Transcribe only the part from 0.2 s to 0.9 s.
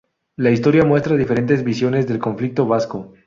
La historia